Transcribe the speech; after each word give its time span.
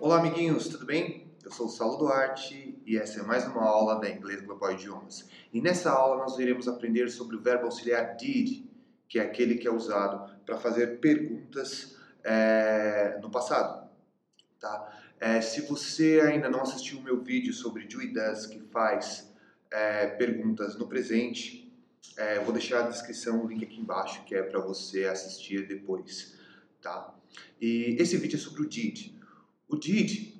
Olá, 0.00 0.18
amiguinhos, 0.18 0.68
tudo 0.68 0.84
bem? 0.84 1.32
Eu 1.44 1.50
sou 1.50 1.66
o 1.66 1.68
Saulo 1.68 1.96
Duarte 1.96 2.78
e 2.86 2.98
essa 2.98 3.20
é 3.20 3.22
mais 3.22 3.46
uma 3.46 3.62
aula 3.62 4.00
da 4.00 4.08
Inglês 4.08 4.40
Global 4.42 4.72
Idiomas. 4.72 5.28
E 5.52 5.60
nessa 5.60 5.90
aula 5.90 6.18
nós 6.18 6.38
iremos 6.38 6.68
aprender 6.68 7.10
sobre 7.10 7.36
o 7.36 7.40
verbo 7.40 7.64
auxiliar 7.64 8.16
did, 8.16 8.66
que 9.08 9.18
é 9.18 9.22
aquele 9.22 9.56
que 9.56 9.66
é 9.66 9.72
usado 9.72 10.30
para 10.44 10.58
fazer 10.58 11.00
perguntas 11.00 11.96
é, 12.22 13.18
no 13.22 13.30
passado. 13.30 13.88
Tá? 14.60 15.00
É, 15.20 15.40
se 15.40 15.62
você 15.62 16.20
ainda 16.20 16.48
não 16.48 16.60
assistiu 16.60 16.98
o 16.98 17.02
meu 17.02 17.22
vídeo 17.22 17.52
sobre 17.52 17.86
do 17.86 18.02
e 18.02 18.12
does, 18.12 18.46
que 18.46 18.60
faz 18.70 19.32
é, 19.70 20.06
perguntas 20.06 20.76
no 20.76 20.86
presente, 20.86 21.72
é, 22.16 22.38
vou 22.40 22.52
deixar 22.52 22.84
na 22.84 22.90
descrição 22.90 23.44
o 23.44 23.48
link 23.48 23.64
aqui 23.64 23.80
embaixo, 23.80 24.22
que 24.24 24.34
é 24.34 24.42
para 24.42 24.60
você 24.60 25.06
assistir 25.06 25.66
depois. 25.66 26.38
Tá? 26.80 27.14
E 27.60 27.96
esse 27.98 28.16
vídeo 28.16 28.36
é 28.36 28.38
sobre 28.38 28.62
o 28.62 28.68
did. 28.68 29.13
O 29.68 29.76
did 29.76 30.34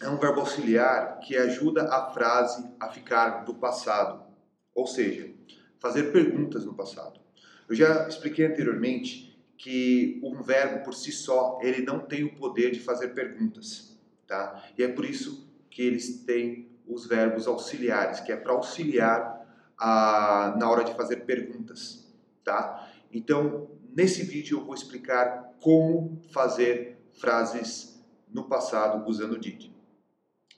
é 0.00 0.08
um 0.08 0.18
verbo 0.18 0.40
auxiliar 0.40 1.18
que 1.20 1.36
ajuda 1.36 1.88
a 1.92 2.10
frase 2.10 2.68
a 2.78 2.88
ficar 2.88 3.44
do 3.44 3.54
passado, 3.54 4.24
ou 4.74 4.86
seja, 4.86 5.30
fazer 5.78 6.12
perguntas 6.12 6.64
no 6.64 6.74
passado. 6.74 7.20
Eu 7.68 7.74
já 7.74 8.06
expliquei 8.06 8.46
anteriormente 8.46 9.36
que 9.56 10.20
um 10.22 10.42
verbo 10.42 10.84
por 10.84 10.94
si 10.94 11.10
só, 11.10 11.58
ele 11.62 11.82
não 11.82 11.98
tem 12.00 12.24
o 12.24 12.36
poder 12.36 12.70
de 12.70 12.80
fazer 12.80 13.08
perguntas, 13.08 13.98
tá? 14.26 14.62
E 14.76 14.82
é 14.82 14.88
por 14.88 15.04
isso 15.04 15.50
que 15.70 15.82
eles 15.82 16.24
têm 16.24 16.70
os 16.86 17.06
verbos 17.06 17.46
auxiliares, 17.46 18.20
que 18.20 18.30
é 18.30 18.36
para 18.36 18.52
auxiliar 18.52 19.36
a, 19.78 20.54
na 20.58 20.70
hora 20.70 20.84
de 20.84 20.94
fazer 20.94 21.24
perguntas, 21.24 22.06
tá? 22.44 22.88
Então, 23.10 23.70
nesse 23.94 24.22
vídeo 24.22 24.58
eu 24.58 24.64
vou 24.64 24.74
explicar 24.74 25.54
como 25.60 26.20
fazer 26.30 26.98
frases 27.14 27.95
no 28.28 28.44
passado 28.44 29.08
usando 29.08 29.38
did. 29.38 29.70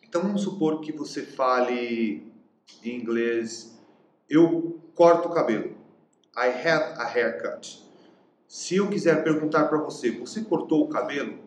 Então, 0.03 0.23
vamos 0.23 0.43
supor 0.43 0.81
que 0.81 0.93
você 0.93 1.23
fale 1.23 2.33
em 2.83 2.97
inglês, 3.01 3.79
eu 4.29 4.81
corto 4.95 5.29
o 5.29 5.33
cabelo. 5.33 5.77
I 6.37 6.49
have 6.49 6.95
a 6.99 7.05
haircut. 7.05 7.85
Se 8.47 8.77
eu 8.77 8.89
quiser 8.89 9.23
perguntar 9.23 9.67
para 9.69 9.79
você, 9.79 10.11
você 10.11 10.43
cortou 10.43 10.85
o 10.85 10.89
cabelo? 10.89 11.39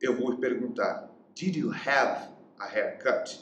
Eu 0.00 0.16
vou 0.16 0.36
perguntar, 0.36 1.10
did 1.34 1.56
you 1.56 1.70
have 1.70 2.28
a 2.58 2.66
haircut? 2.66 3.40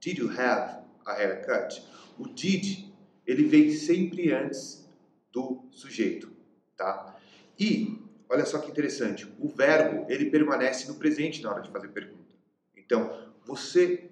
Did 0.00 0.18
you 0.18 0.30
have 0.30 0.82
a 1.04 1.12
haircut? 1.12 1.82
O 2.18 2.26
did, 2.28 2.92
ele 3.26 3.44
vem 3.44 3.70
sempre 3.70 4.32
antes 4.32 4.88
do 5.30 5.64
sujeito, 5.70 6.30
tá? 6.76 7.16
E, 7.58 8.01
olha 8.32 8.46
só 8.46 8.58
que 8.58 8.70
interessante, 8.70 9.30
o 9.38 9.46
verbo, 9.46 10.06
ele 10.08 10.30
permanece 10.30 10.88
no 10.88 10.94
presente 10.94 11.42
na 11.42 11.50
hora 11.50 11.60
de 11.60 11.70
fazer 11.70 11.88
pergunta. 11.88 12.32
Então, 12.74 13.30
você 13.44 14.10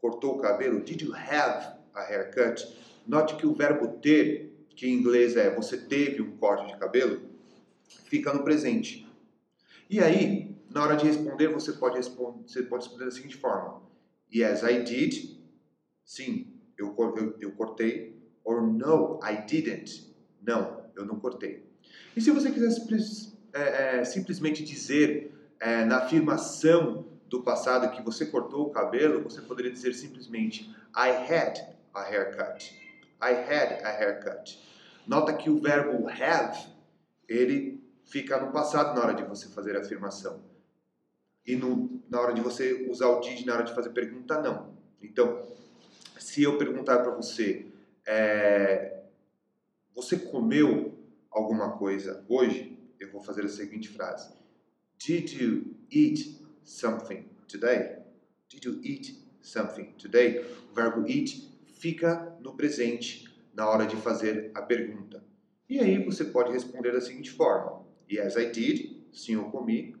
cortou 0.00 0.36
o 0.36 0.40
cabelo? 0.40 0.80
Did 0.80 1.02
you 1.02 1.14
have 1.14 1.74
a 1.92 2.00
haircut? 2.00 2.66
Note 3.06 3.36
que 3.36 3.46
o 3.46 3.52
verbo 3.52 3.98
ter 3.98 4.50
que 4.74 4.88
em 4.88 4.94
inglês 4.94 5.36
é 5.36 5.54
você 5.54 5.76
teve 5.76 6.22
um 6.22 6.38
corte 6.38 6.72
de 6.72 6.78
cabelo, 6.78 7.20
fica 8.06 8.32
no 8.32 8.42
presente. 8.42 9.06
E 9.90 10.00
aí, 10.00 10.56
na 10.70 10.82
hora 10.82 10.96
de 10.96 11.04
responder, 11.04 11.48
você 11.48 11.74
pode 11.74 11.96
responder, 11.96 12.48
você 12.48 12.62
pode 12.62 12.84
responder 12.84 13.04
da 13.04 13.10
seguinte 13.10 13.36
forma: 13.36 13.82
Yes, 14.34 14.62
I 14.62 14.82
did. 14.82 15.38
Sim, 16.02 16.46
eu, 16.78 16.94
eu, 16.96 17.36
eu 17.38 17.52
cortei. 17.52 18.18
Or 18.42 18.62
no, 18.62 19.20
I 19.22 19.44
didn't. 19.46 20.14
Não, 20.40 20.86
eu 20.96 21.04
não 21.04 21.20
cortei. 21.20 21.68
E 22.16 22.20
se 22.22 22.30
você 22.30 22.50
quiser 22.50 22.70
é, 23.52 23.98
é, 24.00 24.04
simplesmente 24.04 24.64
dizer 24.64 25.32
é, 25.58 25.84
na 25.84 25.98
afirmação 25.98 27.06
do 27.28 27.42
passado 27.42 27.90
que 27.94 28.02
você 28.02 28.26
cortou 28.26 28.66
o 28.66 28.70
cabelo, 28.70 29.22
você 29.22 29.40
poderia 29.40 29.70
dizer 29.70 29.94
simplesmente 29.94 30.74
I 30.96 31.10
had 31.10 31.58
a 31.94 32.02
haircut. 32.02 32.74
I 33.22 33.32
had 33.32 33.84
a 33.84 33.90
haircut. 33.90 34.58
Nota 35.06 35.32
que 35.32 35.50
o 35.50 35.60
verbo 35.60 36.08
have, 36.08 36.58
ele 37.28 37.82
fica 38.04 38.40
no 38.40 38.50
passado 38.50 38.94
na 38.94 39.02
hora 39.02 39.14
de 39.14 39.22
você 39.22 39.48
fazer 39.48 39.76
a 39.76 39.80
afirmação. 39.80 40.42
E 41.46 41.56
no, 41.56 42.02
na 42.08 42.20
hora 42.20 42.34
de 42.34 42.40
você 42.40 42.86
usar 42.90 43.08
o 43.08 43.20
did 43.20 43.46
na 43.46 43.54
hora 43.54 43.64
de 43.64 43.74
fazer 43.74 43.90
pergunta, 43.90 44.40
não. 44.40 44.74
Então, 45.00 45.46
se 46.18 46.42
eu 46.42 46.58
perguntar 46.58 46.98
para 46.98 47.12
você, 47.12 47.66
é, 48.06 49.00
você 49.94 50.16
comeu 50.16 50.98
alguma 51.30 51.72
coisa 51.72 52.24
hoje? 52.28 52.79
Eu 53.00 53.10
vou 53.10 53.22
fazer 53.22 53.46
a 53.46 53.48
seguinte 53.48 53.88
frase: 53.88 54.30
Did 55.04 55.32
you 55.32 55.74
eat 55.90 56.38
something 56.62 57.24
today? 57.48 57.96
Did 58.50 58.64
you 58.64 58.78
eat 58.82 59.18
something 59.40 59.94
today? 59.98 60.44
O 60.70 60.74
verbo 60.74 61.08
eat 61.08 61.50
fica 61.78 62.36
no 62.40 62.54
presente 62.54 63.24
na 63.54 63.66
hora 63.68 63.86
de 63.86 63.96
fazer 63.96 64.50
a 64.54 64.60
pergunta. 64.60 65.24
E 65.66 65.80
aí 65.80 66.04
você 66.04 66.26
pode 66.26 66.52
responder 66.52 66.92
da 66.92 67.00
seguinte 67.00 67.30
forma: 67.30 67.86
Yes, 68.10 68.36
I 68.36 68.50
did. 68.50 69.00
Sim, 69.12 69.34
eu 69.34 69.50
comi. 69.50 69.96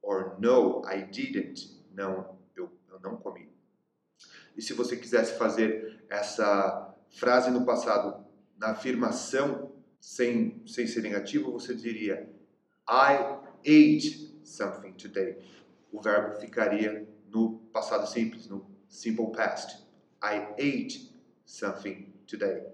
Or 0.00 0.40
no, 0.40 0.82
I 0.86 1.02
didn't. 1.02 1.84
Não, 1.92 2.38
eu, 2.56 2.72
eu 2.88 2.98
não 3.00 3.16
comi. 3.16 3.50
E 4.56 4.62
se 4.62 4.72
você 4.72 4.96
quisesse 4.96 5.36
fazer 5.38 6.04
essa 6.08 6.96
frase 7.10 7.50
no 7.50 7.66
passado 7.66 8.24
na 8.56 8.70
afirmação 8.70 9.72
sem, 10.00 10.62
sem 10.66 10.86
ser 10.86 11.02
negativo, 11.02 11.52
você 11.52 11.74
diria 11.74 12.28
I 12.88 13.38
ate 13.60 14.40
something 14.42 14.92
today. 14.92 15.38
O 15.92 16.00
verbo 16.00 16.40
ficaria 16.40 17.06
no 17.28 17.58
passado 17.72 18.06
simples, 18.08 18.48
no 18.48 18.66
simple 18.88 19.30
past. 19.32 19.84
I 20.22 20.54
ate 20.58 21.14
something 21.44 22.12
today. 22.26 22.66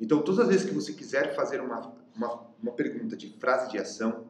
Então, 0.00 0.22
todas 0.22 0.40
as 0.40 0.48
vezes 0.48 0.68
que 0.68 0.74
você 0.74 0.92
quiser 0.92 1.34
fazer 1.34 1.60
uma, 1.60 1.94
uma, 2.14 2.46
uma 2.62 2.72
pergunta 2.72 3.16
de 3.16 3.30
frase 3.38 3.70
de 3.70 3.78
ação, 3.78 4.28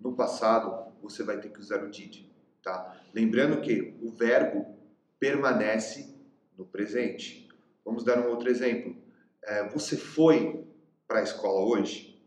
no 0.00 0.14
passado, 0.14 0.92
você 1.00 1.22
vai 1.22 1.40
ter 1.40 1.50
que 1.50 1.60
usar 1.60 1.82
o 1.84 1.90
did. 1.90 2.24
Tá? 2.62 2.96
Lembrando 3.14 3.60
que 3.60 3.94
o 4.02 4.10
verbo 4.10 4.76
permanece 5.18 6.14
no 6.56 6.64
presente. 6.64 7.48
Vamos 7.84 8.04
dar 8.04 8.18
um 8.18 8.28
outro 8.28 8.50
exemplo. 8.50 8.96
É, 9.42 9.68
você 9.68 9.96
foi 9.96 10.64
para 11.12 11.20
a 11.20 11.24
escola 11.24 11.60
hoje? 11.66 12.18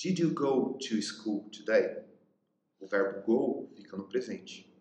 Did 0.00 0.20
you 0.20 0.32
go 0.32 0.78
to 0.78 1.02
school 1.02 1.50
today? 1.50 2.04
O 2.78 2.86
verbo 2.86 3.20
go 3.26 3.68
fica 3.74 3.96
no 3.96 4.04
presente. 4.04 4.72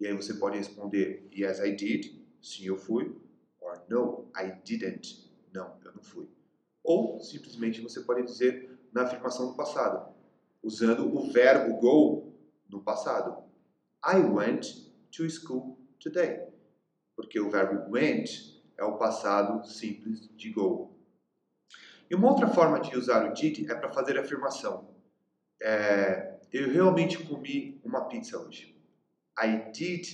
E 0.00 0.06
aí 0.06 0.14
você 0.14 0.32
pode 0.32 0.56
responder 0.56 1.28
yes, 1.30 1.60
I 1.60 1.76
did. 1.76 2.18
Sim, 2.40 2.64
eu 2.64 2.78
fui. 2.78 3.14
Or 3.60 3.78
no, 3.90 4.30
I 4.34 4.52
didn't. 4.64 5.30
Não, 5.52 5.78
eu 5.84 5.92
não 5.92 6.02
fui. 6.02 6.30
Ou 6.82 7.20
simplesmente 7.20 7.82
você 7.82 8.00
pode 8.00 8.22
dizer 8.22 8.78
na 8.90 9.02
afirmação 9.02 9.48
do 9.50 9.54
passado, 9.54 10.10
usando 10.62 11.14
o 11.14 11.30
verbo 11.30 11.78
go 11.78 12.32
no 12.70 12.82
passado. 12.82 13.44
I 14.02 14.18
went 14.20 14.64
to 15.10 15.28
school 15.28 15.78
today. 16.00 16.48
Porque 17.14 17.38
o 17.38 17.50
verbo 17.50 17.92
went 17.92 18.30
é 18.78 18.84
o 18.84 18.96
passado 18.96 19.62
simples 19.68 20.26
de 20.34 20.50
go. 20.50 20.97
E 22.10 22.14
uma 22.14 22.30
outra 22.30 22.48
forma 22.48 22.80
de 22.80 22.96
usar 22.96 23.30
o 23.30 23.34
did 23.34 23.68
é 23.68 23.74
para 23.74 23.92
fazer 23.92 24.18
afirmação. 24.18 24.94
É, 25.60 26.38
eu 26.52 26.70
realmente 26.70 27.22
comi 27.24 27.80
uma 27.84 28.06
pizza 28.08 28.38
hoje. 28.38 28.74
I 29.38 29.70
did 29.72 30.06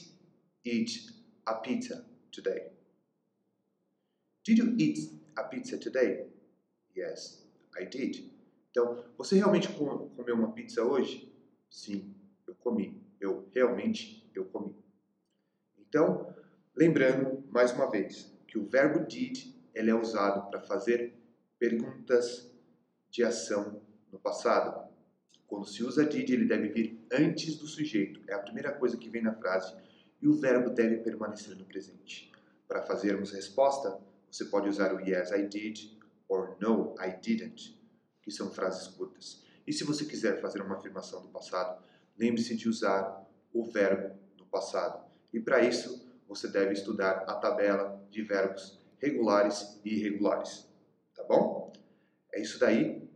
eat 0.65 1.15
a 1.47 1.55
pizza 1.55 2.05
today. 2.33 2.73
Did 4.45 4.59
you 4.59 4.77
eat 4.79 4.99
a 5.37 5.45
pizza 5.45 5.79
today? 5.79 6.27
Yes, 6.97 7.47
I 7.79 7.85
did. 7.85 8.31
Então, 8.71 9.05
você 9.17 9.37
realmente 9.37 9.69
comeu 9.73 10.35
uma 10.35 10.53
pizza 10.53 10.83
hoje? 10.83 11.33
Sim, 11.71 12.15
eu 12.47 12.55
comi. 12.57 13.03
Eu 13.21 13.49
realmente 13.55 14.29
eu 14.35 14.45
comi. 14.47 14.77
Então, 15.79 16.35
lembrando 16.75 17.45
mais 17.51 17.73
uma 17.73 17.89
vez 17.89 18.37
que 18.49 18.59
o 18.59 18.67
verbo 18.67 19.07
did 19.07 19.55
ele 19.73 19.91
é 19.91 19.95
usado 19.95 20.51
para 20.51 20.61
fazer 20.61 21.15
perguntas 21.59 22.51
de 23.11 23.23
ação 23.23 23.83
no 24.11 24.19
passado. 24.19 24.89
Quando 25.47 25.67
se 25.67 25.83
usa 25.85 26.05
did, 26.05 26.31
ele 26.31 26.47
deve 26.47 26.69
vir 26.69 27.07
antes 27.13 27.57
do 27.57 27.67
sujeito. 27.67 28.21
É 28.29 28.35
a 28.35 28.39
primeira 28.39 28.73
coisa 28.73 28.97
que 28.97 29.09
vem 29.09 29.23
na 29.23 29.35
frase 29.35 29.75
e 30.21 30.29
o 30.29 30.35
verbo 30.35 30.71
deve 30.71 30.99
permanecer 30.99 31.57
no 31.57 31.65
presente. 31.65 32.33
Para 32.67 32.83
fazermos 32.83 33.31
resposta, 33.31 34.01
você 34.31 34.47
pode 34.47 34.69
usar 34.69 34.93
o 34.95 35.01
yes, 35.01 35.31
I 35.31 35.43
did 35.43 35.91
or 36.29 36.57
no, 36.61 36.95
I 36.99 37.17
didn't, 37.21 37.79
que 38.23 38.31
são 38.31 38.51
frases 38.51 38.89
curtas. 38.89 39.45
E 39.67 39.73
se 39.73 39.85
você 39.85 40.05
quiser 40.05 40.41
fazer 40.41 40.61
uma 40.61 40.77
afirmação 40.77 41.23
do 41.23 41.29
passado, 41.29 41.83
lembre-se 42.19 42.57
de 42.57 42.69
usar 42.69 43.25
o 43.53 43.65
verbo 43.65 44.19
no 44.39 44.47
passado. 44.47 45.05
E 45.33 45.41
para 45.41 45.63
isso, 45.63 46.05
você 46.27 46.49
deve 46.49 46.73
estudar 46.73 47.25
a 47.29 47.35
tabela 47.35 48.03
de 48.11 48.23
verbos 48.23 48.81
regulares 48.99 49.81
e 49.85 49.95
irregulares. 49.95 50.67
Tá 51.25 51.29
bom? 51.29 51.73
É 52.35 52.41
isso 52.41 52.59
daí. 52.59 53.09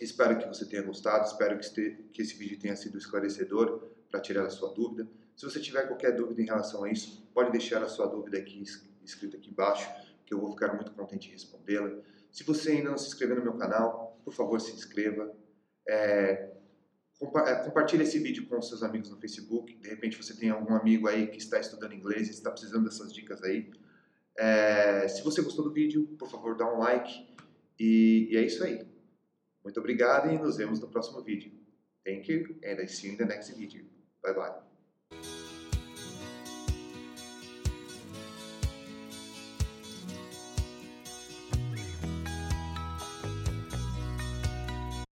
Espero 0.00 0.38
que 0.38 0.46
você 0.46 0.64
tenha 0.64 0.82
gostado, 0.82 1.26
espero 1.26 1.58
que 1.58 2.22
esse 2.22 2.34
vídeo 2.34 2.58
tenha 2.58 2.74
sido 2.74 2.96
esclarecedor 2.96 3.90
para 4.10 4.20
tirar 4.20 4.46
a 4.46 4.50
sua 4.50 4.72
dúvida. 4.72 5.06
Se 5.36 5.44
você 5.44 5.60
tiver 5.60 5.86
qualquer 5.86 6.16
dúvida 6.16 6.40
em 6.40 6.46
relação 6.46 6.84
a 6.84 6.90
isso, 6.90 7.28
pode 7.34 7.52
deixar 7.52 7.82
a 7.82 7.88
sua 7.88 8.06
dúvida 8.06 8.38
aqui 8.38 8.62
escrita 9.04 9.36
aqui 9.36 9.50
embaixo, 9.50 9.88
que 10.24 10.32
eu 10.32 10.40
vou 10.40 10.50
ficar 10.50 10.74
muito 10.74 10.92
contente 10.92 11.28
em 11.28 11.32
respondê-la. 11.32 11.92
Se 12.30 12.42
você 12.42 12.72
ainda 12.72 12.90
não 12.90 12.98
se 12.98 13.08
inscreveu 13.08 13.36
no 13.36 13.42
meu 13.42 13.54
canal, 13.54 14.18
por 14.24 14.32
favor 14.32 14.60
se 14.60 14.72
inscreva. 14.72 15.30
É, 15.86 16.52
compa 17.18 17.40
é, 17.48 17.64
compartilhe 17.64 18.02
esse 18.02 18.18
vídeo 18.18 18.46
com 18.46 18.62
seus 18.62 18.82
amigos 18.82 19.10
no 19.10 19.18
Facebook. 19.18 19.76
De 19.76 19.88
repente 19.88 20.16
você 20.16 20.34
tem 20.34 20.48
algum 20.50 20.74
amigo 20.74 21.06
aí 21.06 21.26
que 21.26 21.38
está 21.38 21.60
estudando 21.60 21.94
inglês 21.94 22.28
e 22.28 22.30
está 22.30 22.50
precisando 22.50 22.84
dessas 22.84 23.12
dicas 23.12 23.42
aí. 23.42 23.70
É, 24.38 25.06
se 25.08 25.22
você 25.22 25.42
gostou 25.42 25.64
do 25.64 25.72
vídeo, 25.72 26.06
por 26.18 26.28
favor 26.28 26.56
dá 26.56 26.66
um 26.66 26.78
like. 26.78 27.31
E, 27.78 28.28
e 28.30 28.36
é 28.36 28.42
isso 28.42 28.62
aí. 28.64 28.86
Muito 29.62 29.78
obrigado 29.78 30.30
e 30.30 30.38
nos 30.38 30.56
vemos 30.56 30.80
no 30.80 30.88
próximo 30.88 31.22
vídeo. 31.22 31.52
Thank 32.04 32.32
you 32.32 32.58
and 32.64 32.82
I 32.82 32.88
see 32.88 33.08
you 33.08 33.14
in 33.14 33.16
the 33.18 33.26
next 33.26 33.54
video. 33.56 33.84
Bye 34.22 34.34
bye. 34.34 34.71